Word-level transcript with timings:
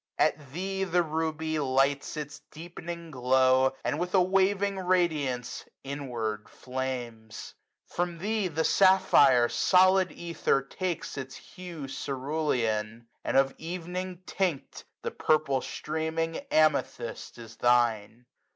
At 0.17 0.51
thee 0.51 0.83
the 0.83 1.03
Ruby 1.03 1.59
lights 1.59 2.17
its 2.17 2.39
deepening 2.49 3.11
glow, 3.11 3.73
And 3.83 3.99
with 3.99 4.15
a 4.15 4.19
waving 4.23 4.77
radiance 4.79 5.63
inward 5.83 6.49
flames. 6.49 7.53
From 7.85 8.17
thee 8.17 8.47
the 8.47 8.63
Sapphire, 8.63 9.47
solid 9.47 10.11
ether, 10.11 10.63
takes 10.63 11.19
Its 11.19 11.35
hue 11.35 11.87
cerulean; 11.87 13.05
and 13.23 13.37
of 13.37 13.53
evening 13.59 14.23
tinct, 14.25 14.85
150 15.01 15.01
The 15.03 15.11
purple 15.11 15.61
streaming 15.61 16.37
Amethyst 16.49 17.37
is 17.37 17.57
thine. 17.57 18.25